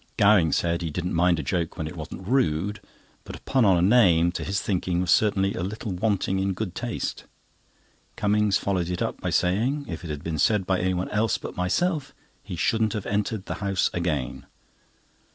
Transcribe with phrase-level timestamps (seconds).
[0.17, 2.81] Gowing said he didn't mind a joke when it wasn't rude,
[3.23, 6.53] but a pun on a name, to his thinking, was certainly a little wanting in
[6.53, 7.25] good taste.
[8.15, 11.55] Cummings followed it up by saying, if it had been said by anyone else but
[11.55, 14.47] myself, he shouldn't have entered the house again.